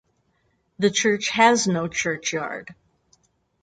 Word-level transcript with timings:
The 0.79 0.89
church 0.89 1.29
has 1.29 1.67
no 1.67 1.87
churchyard. 1.87 2.73